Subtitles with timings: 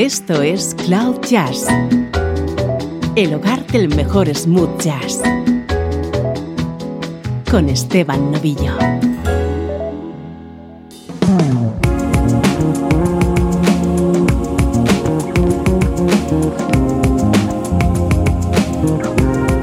[0.00, 1.66] Esto es Cloud Jazz,
[3.16, 5.20] el hogar del mejor smooth jazz,
[7.50, 8.72] con Esteban Novillo.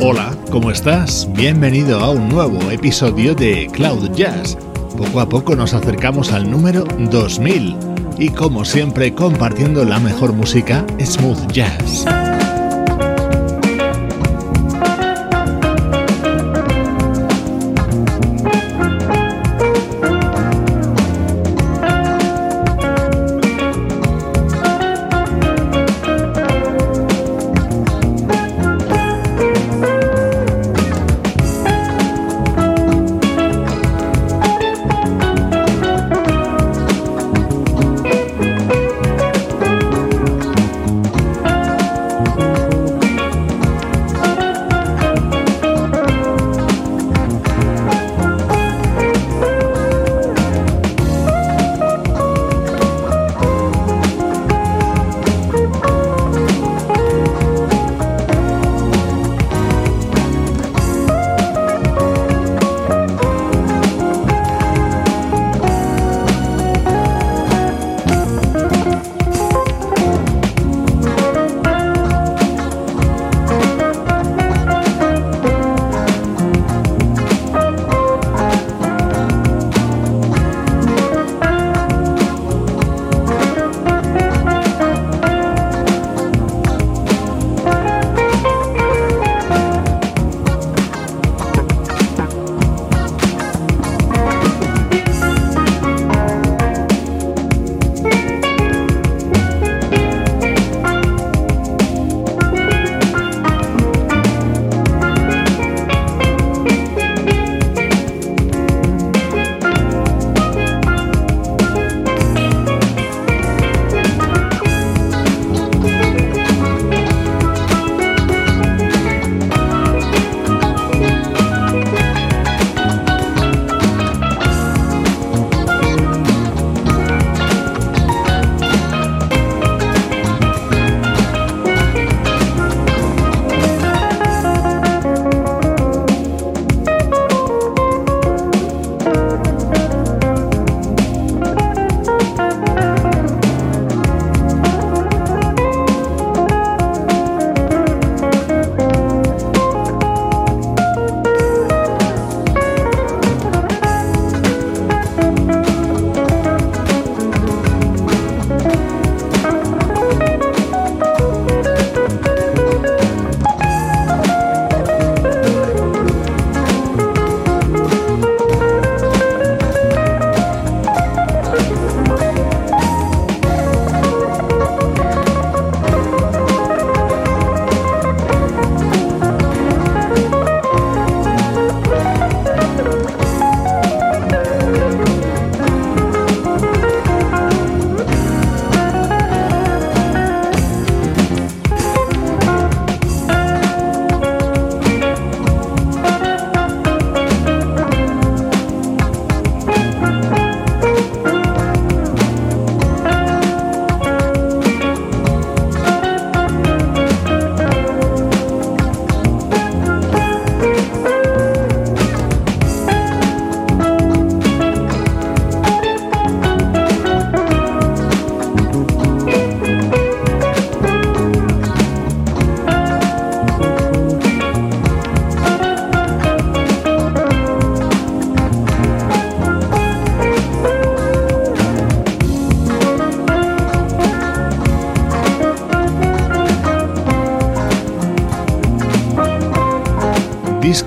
[0.01, 1.27] Hola, ¿cómo estás?
[1.33, 4.55] Bienvenido a un nuevo episodio de Cloud Jazz.
[4.95, 7.86] Poco a poco nos acercamos al número 2000
[8.17, 12.05] y como siempre compartiendo la mejor música smooth jazz.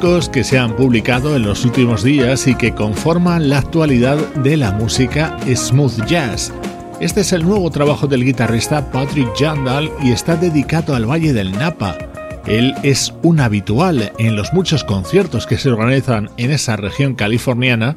[0.01, 4.73] Que se han publicado en los últimos días y que conforman la actualidad de la
[4.73, 6.55] música smooth jazz.
[7.01, 11.53] Este es el nuevo trabajo del guitarrista Patrick Jandal y está dedicado al Valle del
[11.53, 11.99] Napa.
[12.47, 17.97] Él es un habitual en los muchos conciertos que se organizan en esa región californiana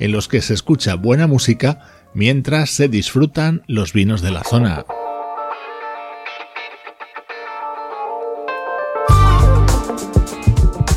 [0.00, 1.78] en los que se escucha buena música
[2.14, 4.84] mientras se disfrutan los vinos de la zona.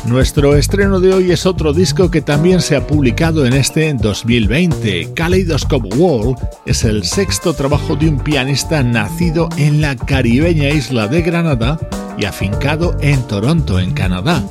[0.08, 5.12] Nuestro estreno de hoy es otro disco que también se ha publicado en este 2020.
[5.12, 11.20] Kaleidoscope World es el sexto trabajo de un pianista nacido en la caribeña isla de
[11.20, 11.78] Granada
[12.16, 14.42] y afincado en Toronto, en Canadá.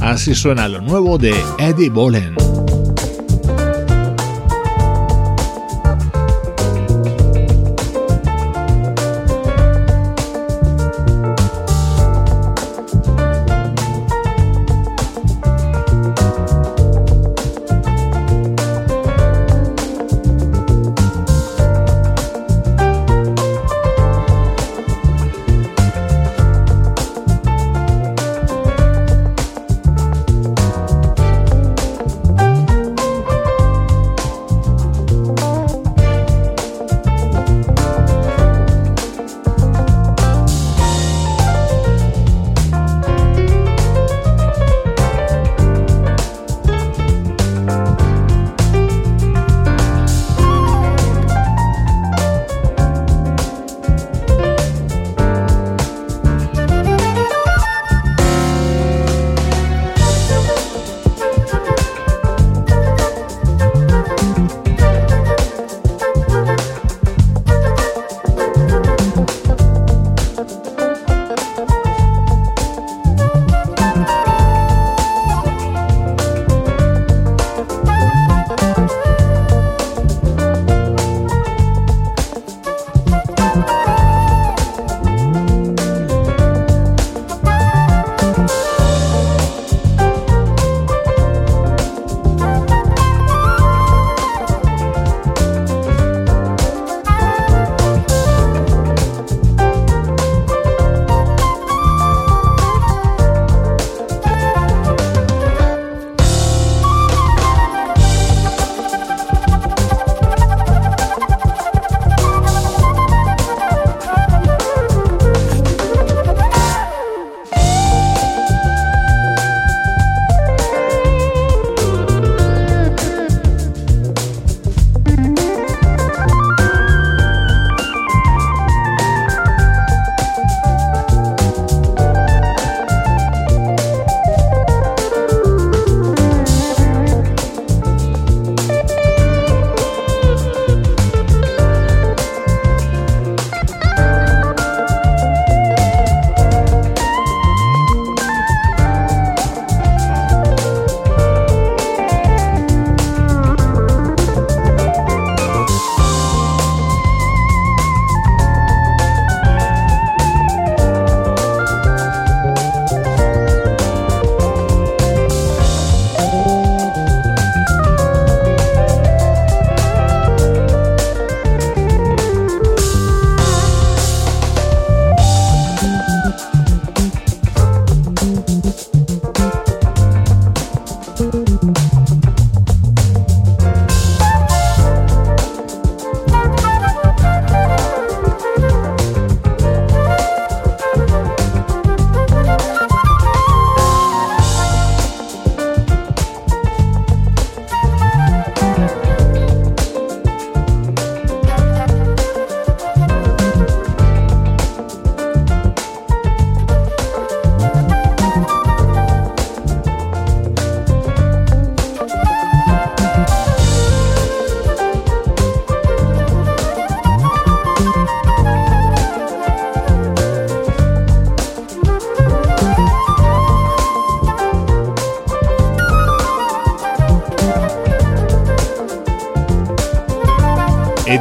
[0.00, 2.34] Así suena lo nuevo de Eddie Bolen.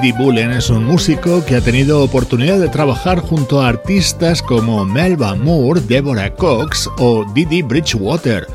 [0.04, 4.84] Eddie Bullen es un músico que ha tenido oportunidad de trabajar junto a artistas como
[4.84, 8.46] Melba Moore, Deborah Cox o Didi Bridgewater.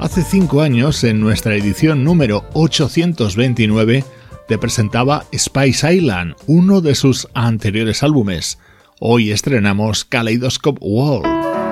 [0.00, 4.02] Hace cinco años, en nuestra edición número 829,
[4.48, 8.58] te presentaba Spice Island, uno de sus anteriores álbumes.
[8.98, 11.65] Hoy estrenamos Kaleidoscope World.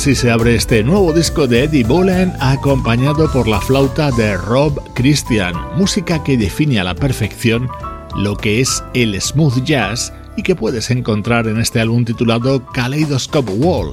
[0.00, 4.80] Así se abre este nuevo disco de Eddie Bolen acompañado por la flauta de Rob
[4.94, 7.68] Christian, música que define a la perfección
[8.16, 13.52] lo que es el smooth jazz y que puedes encontrar en este álbum titulado Kaleidoscope
[13.52, 13.90] Wall,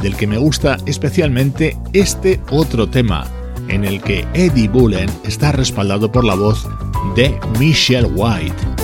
[0.00, 3.26] del que me gusta especialmente este otro tema,
[3.66, 6.68] en el que Eddie Bullen está respaldado por la voz
[7.16, 8.77] de Michelle White.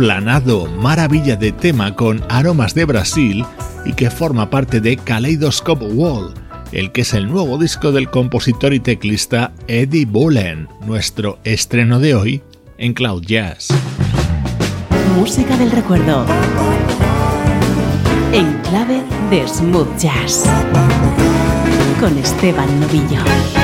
[0.00, 3.44] Esplanado maravilla de tema con aromas de Brasil
[3.84, 6.32] y que forma parte de Kaleidoscope Wall,
[6.72, 12.14] el que es el nuevo disco del compositor y teclista Eddie Bullen, nuestro estreno de
[12.14, 12.42] hoy
[12.78, 13.68] en Cloud Jazz.
[15.16, 16.24] Música del recuerdo.
[18.32, 20.46] En clave de smooth jazz.
[22.00, 23.59] Con Esteban Novillo.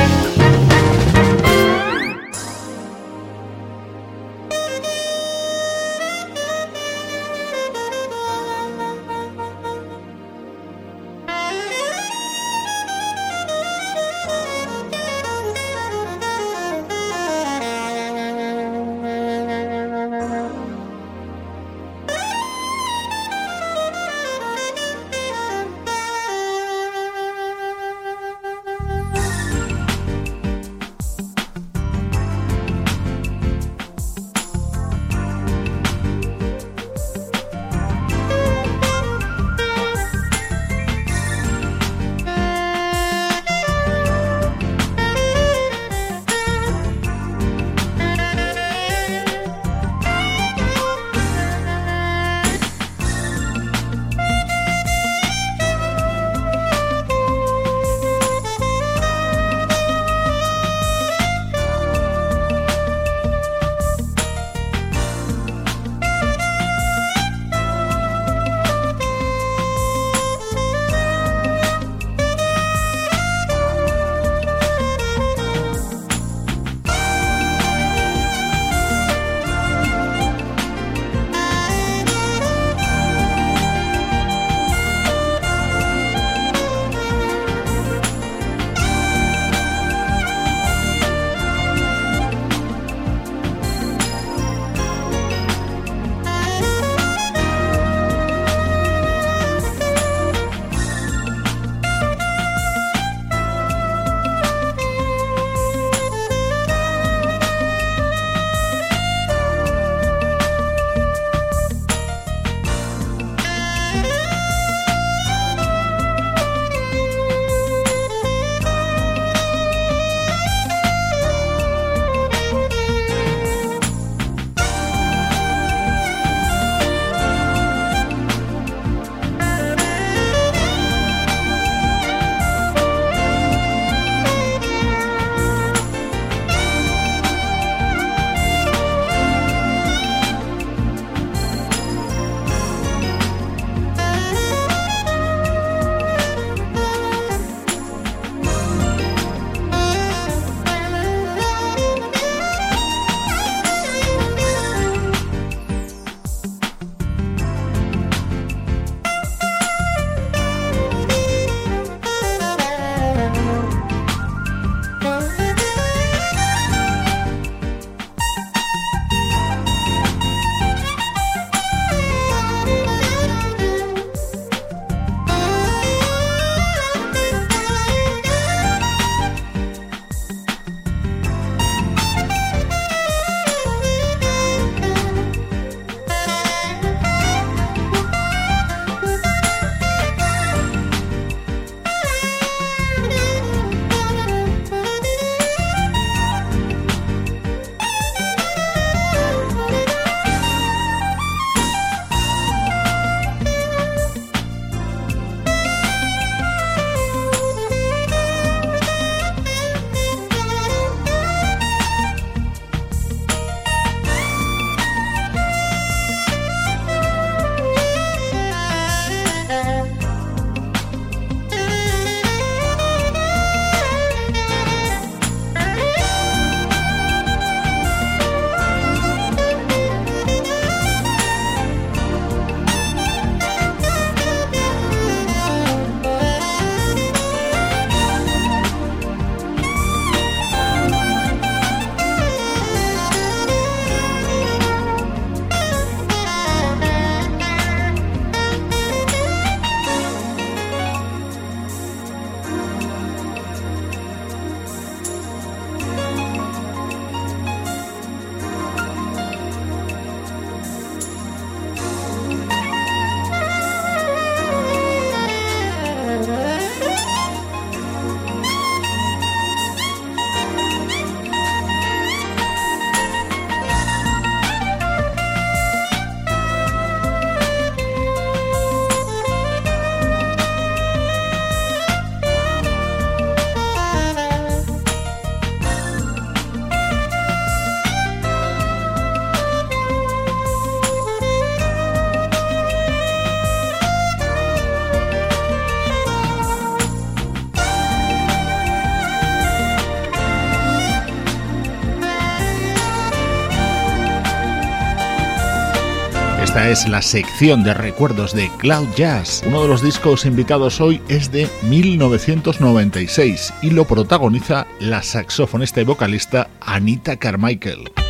[306.77, 309.43] Es la sección de recuerdos de Cloud Jazz.
[309.47, 315.85] Uno de los discos invitados hoy es de 1996 y lo protagoniza la saxofonista y
[315.85, 318.06] vocalista Anita Carmichael.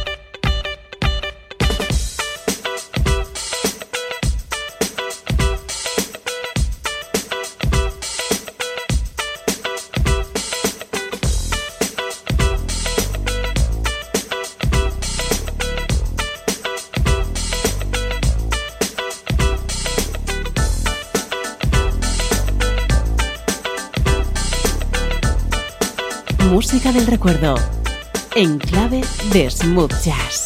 [26.96, 27.56] Del recuerdo,
[28.34, 30.45] en clave de smooth jazz.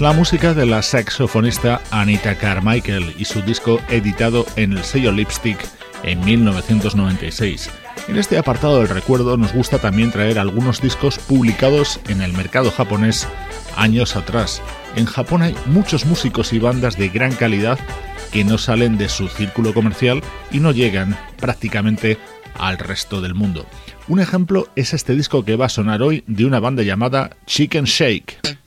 [0.00, 5.58] La música de la saxofonista Anita Carmichael y su disco editado en el sello Lipstick
[6.04, 7.68] en 1996.
[8.06, 12.70] En este apartado del recuerdo nos gusta también traer algunos discos publicados en el mercado
[12.70, 13.26] japonés
[13.76, 14.62] años atrás.
[14.94, 17.78] En Japón hay muchos músicos y bandas de gran calidad
[18.32, 22.18] que no salen de su círculo comercial y no llegan prácticamente
[22.54, 23.66] al resto del mundo.
[24.06, 27.84] Un ejemplo es este disco que va a sonar hoy de una banda llamada Chicken
[27.84, 28.58] Shake.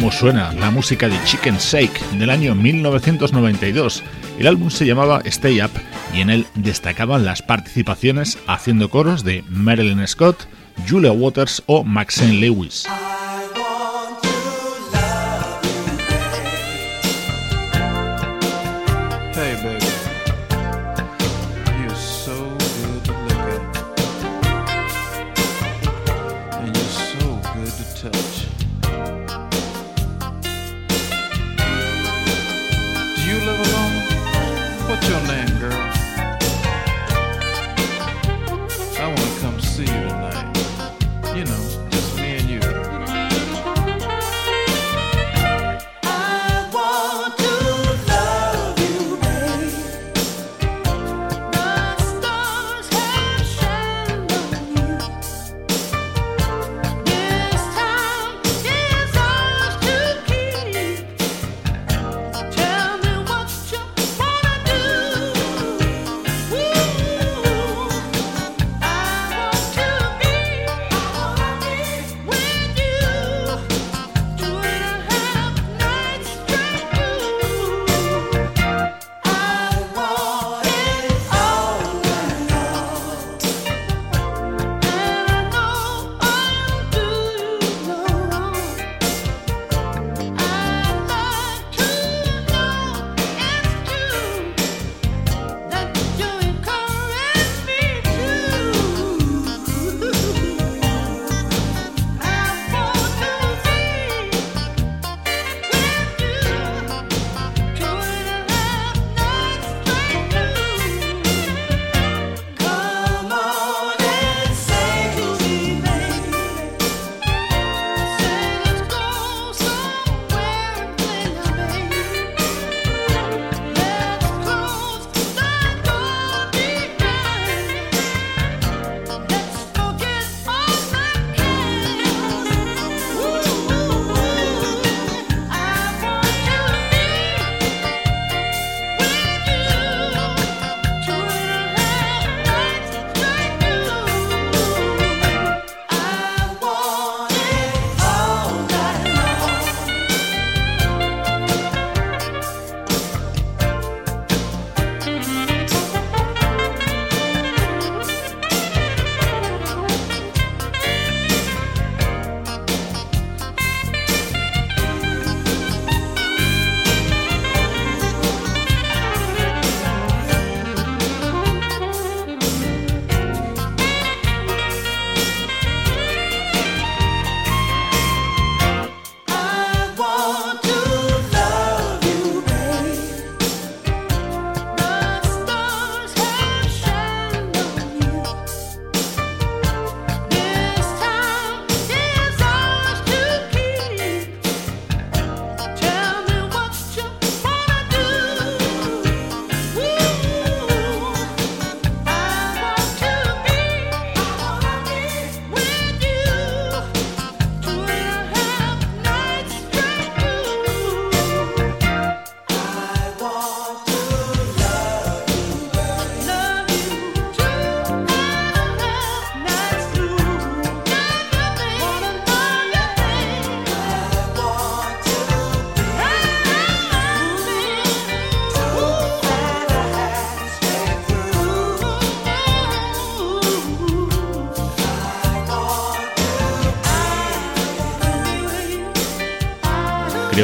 [0.00, 4.02] Cómo suena la música de Chicken Shake del año 1992.
[4.38, 5.72] El álbum se llamaba Stay Up
[6.14, 10.48] y en él destacaban las participaciones haciendo coros de Marilyn Scott,
[10.88, 12.86] Julia Waters o Maxine Lewis.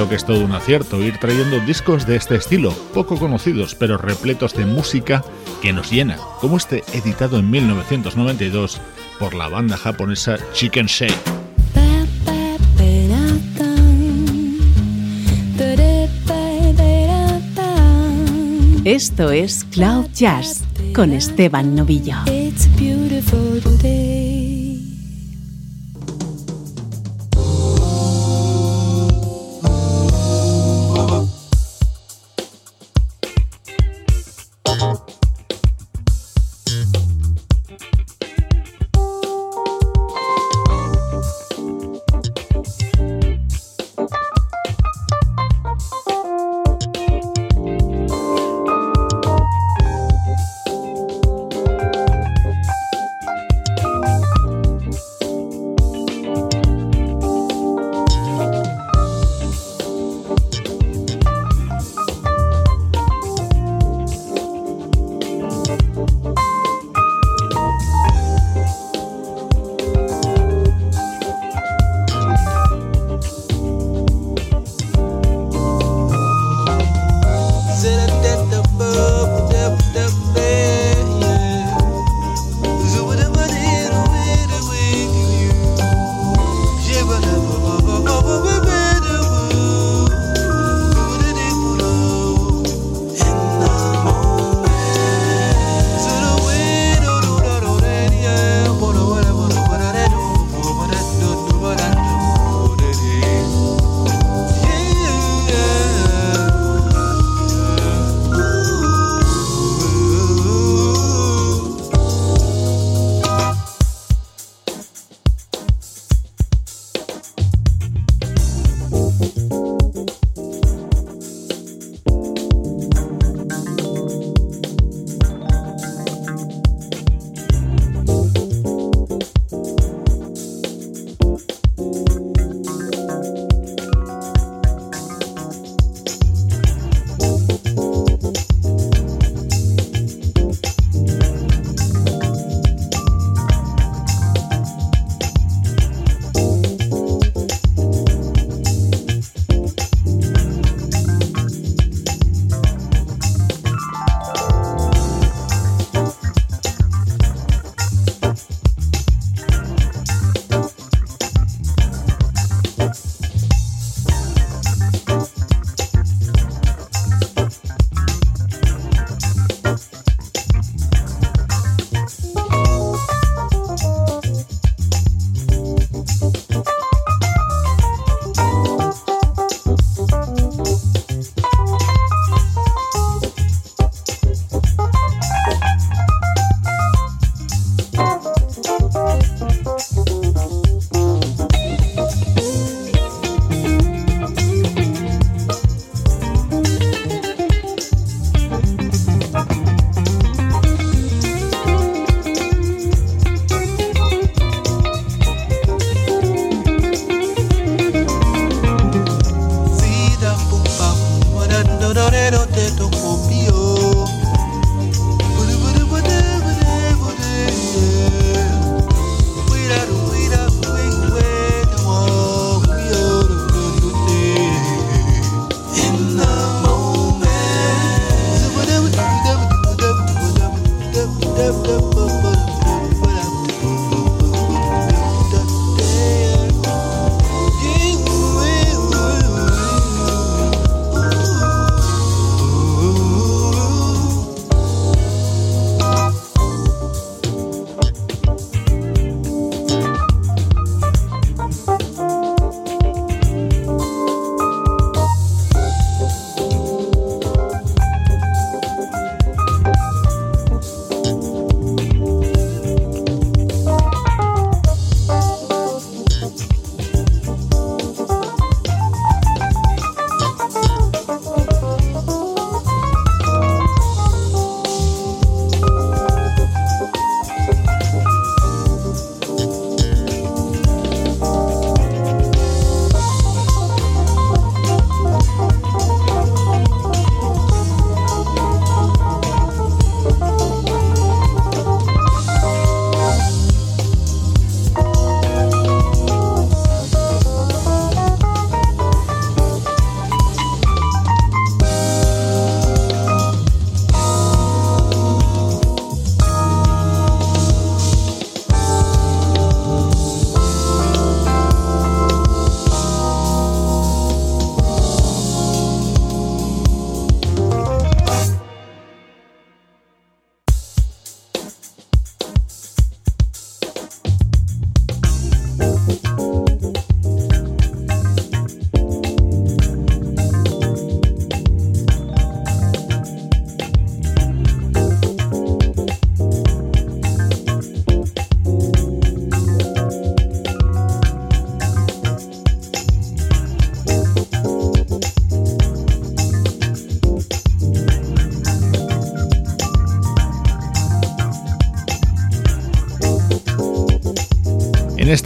[0.07, 3.99] Creo que es todo un acierto ir trayendo discos de este estilo, poco conocidos pero
[3.99, 5.25] repletos de música
[5.61, 8.81] que nos llena, como este editado en 1992
[9.19, 11.13] por la banda japonesa Chicken Shake.
[18.85, 20.63] Esto es Cloud Jazz
[20.95, 22.15] con Esteban Novillo.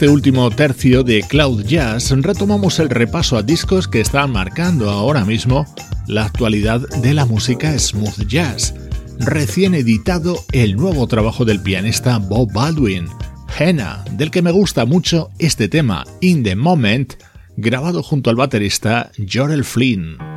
[0.01, 5.25] Este último tercio de Cloud Jazz retomamos el repaso a discos que están marcando ahora
[5.25, 5.67] mismo
[6.07, 8.73] la actualidad de la música smooth jazz.
[9.19, 13.09] Recién editado el nuevo trabajo del pianista Bob Baldwin,
[13.59, 17.13] Henna, del que me gusta mucho este tema, In the Moment,
[17.55, 20.30] grabado junto al baterista Jorel Flynn.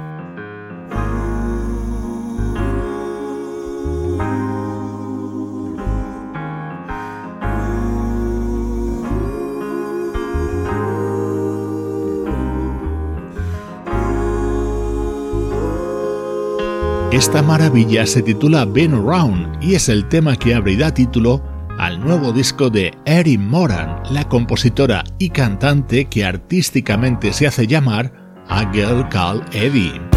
[17.14, 21.40] Esta maravilla se titula Been Around y es el tema que da título
[21.78, 28.12] al nuevo disco de Erin Moran, la compositora y cantante que artísticamente se hace llamar
[28.48, 30.13] A Girl Called Eddie.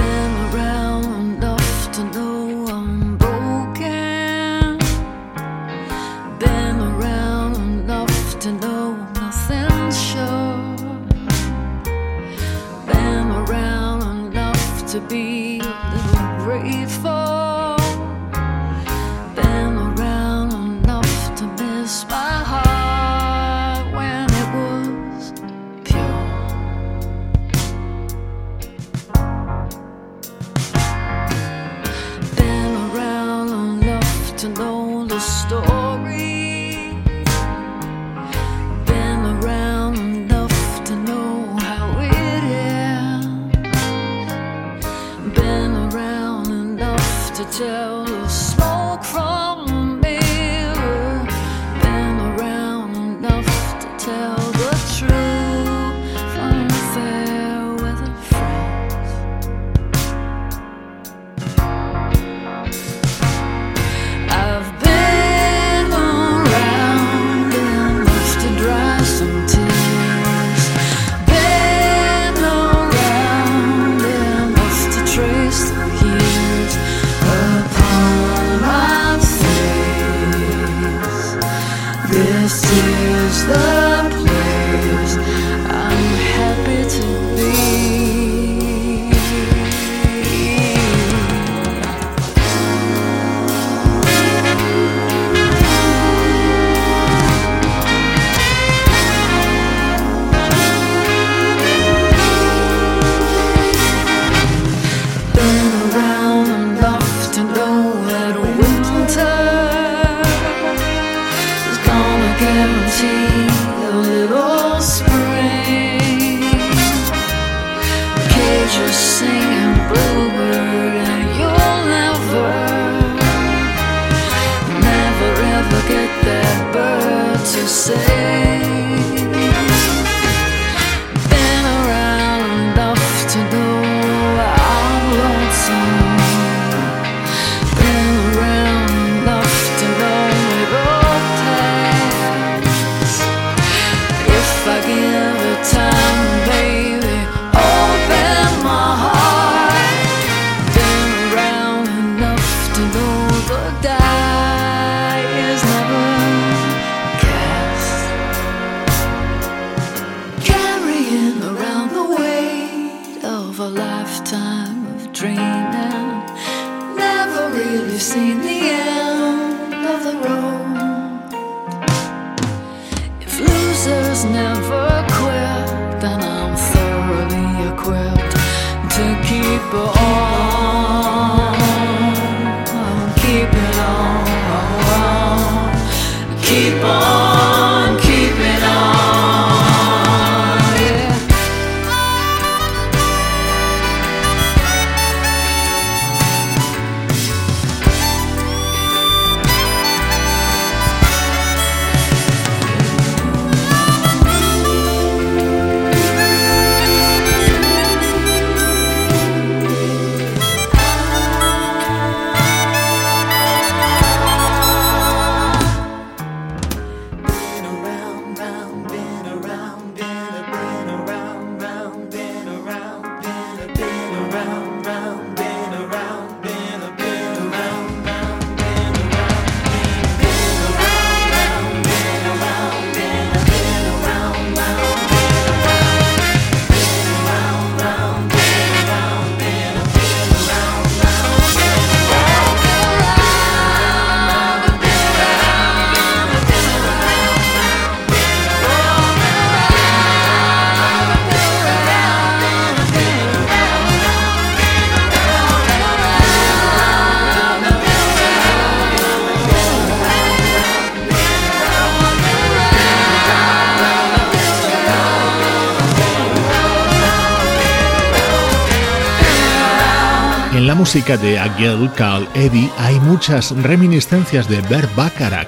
[270.98, 275.48] De Agel Carl Eddy hay muchas reminiscencias de Bert Bacharach,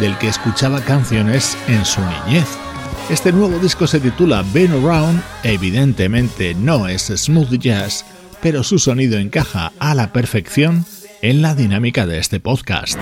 [0.00, 2.48] del que escuchaba canciones en su niñez.
[3.08, 8.04] Este nuevo disco se titula Been Around, evidentemente no es smooth jazz,
[8.42, 10.84] pero su sonido encaja a la perfección
[11.22, 13.00] en la dinámica de este podcast.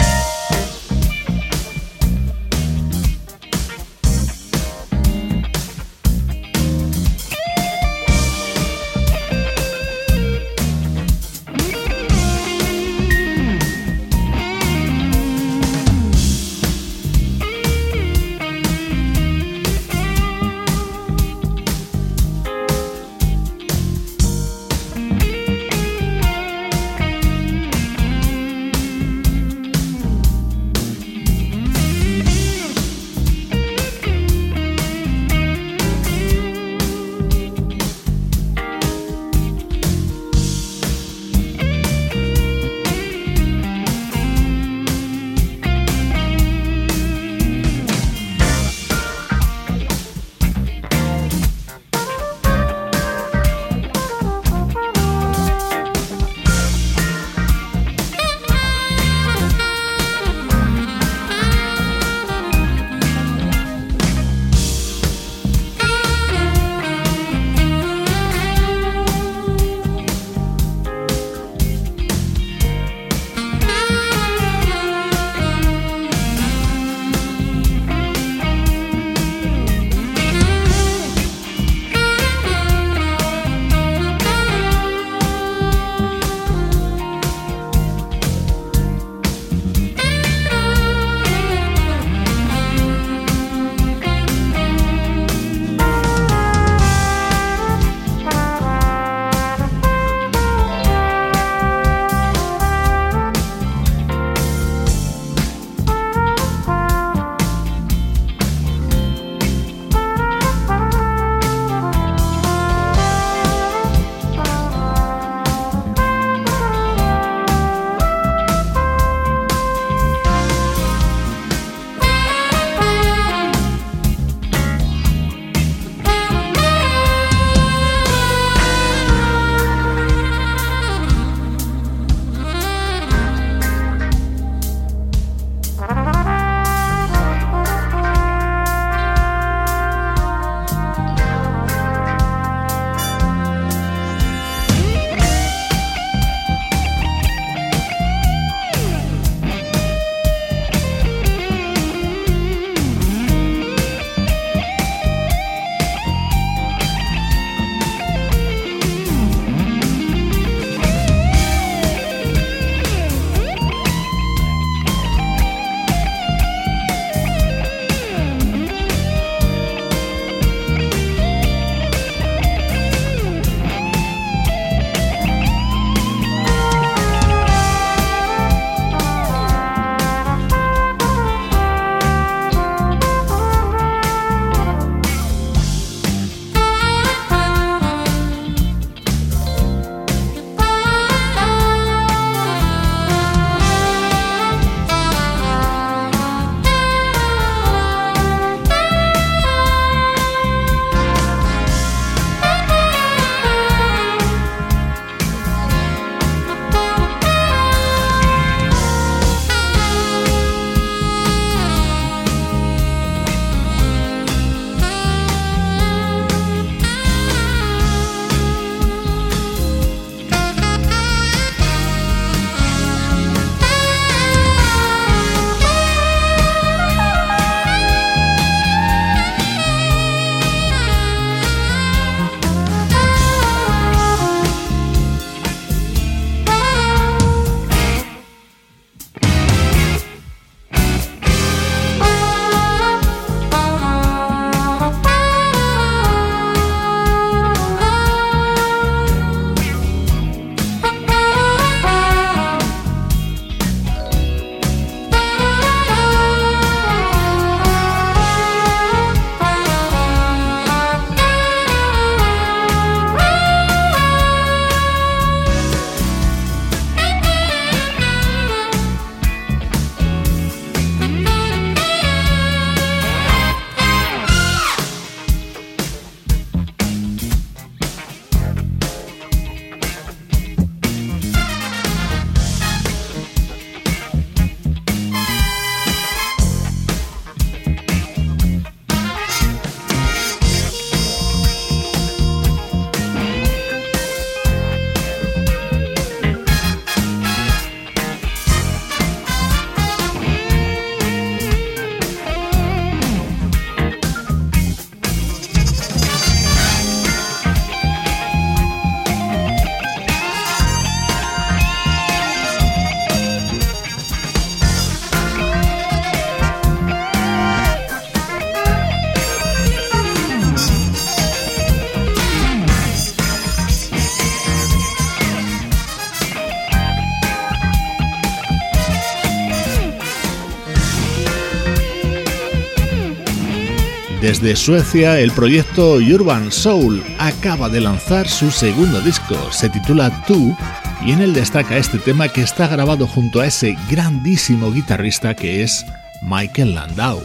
[334.37, 339.35] Desde Suecia, el proyecto Urban Soul acaba de lanzar su segundo disco.
[339.51, 340.55] Se titula Tú
[341.03, 345.63] y en él destaca este tema que está grabado junto a ese grandísimo guitarrista que
[345.63, 345.87] es
[346.21, 347.23] Michael Landau.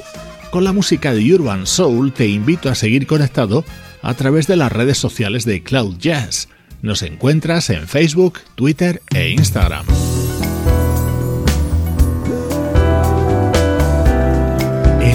[0.52, 3.66] Con la música de Urban Soul te invito a seguir conectado
[4.02, 6.48] a través de las redes sociales de Cloud Jazz.
[6.82, 9.86] Nos encuentras en Facebook, Twitter e Instagram.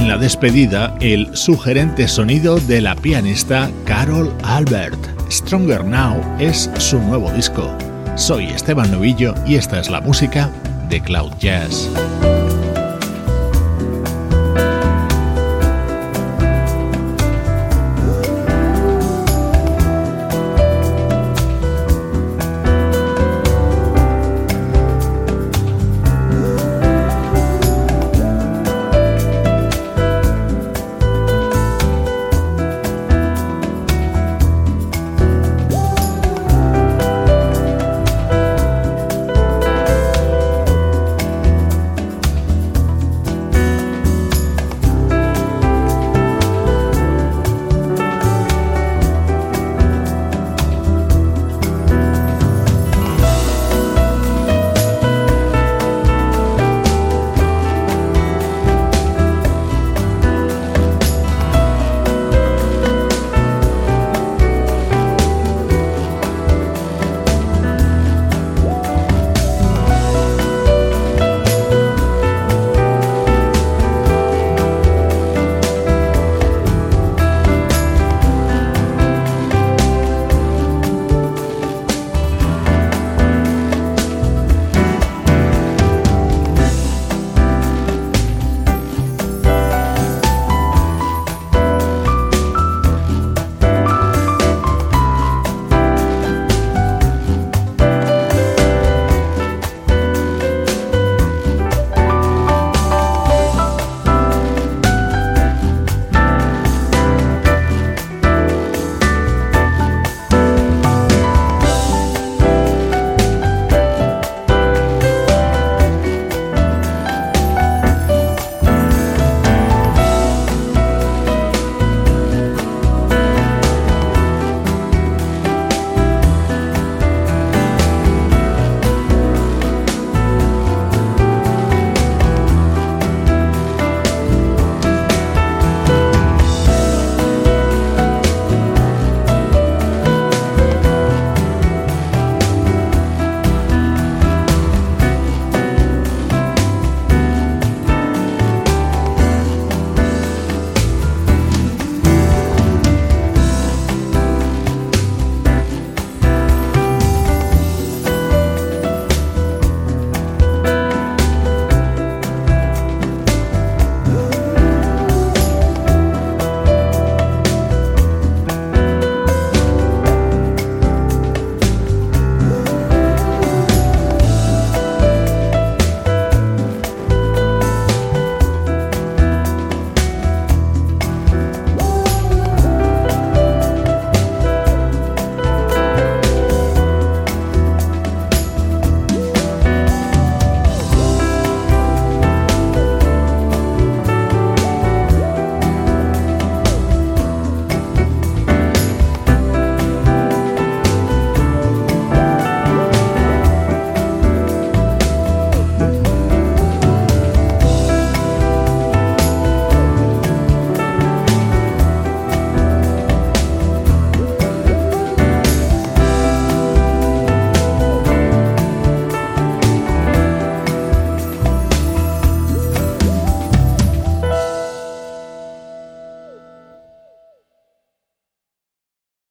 [0.06, 4.96] En la despedida, el sugerente sonido de la pianista Carol Albert.
[5.28, 7.76] Stronger Now es su nuevo disco.
[8.14, 10.48] Soy Esteban Novillo y esta es la música
[10.88, 11.90] de Cloud Jazz.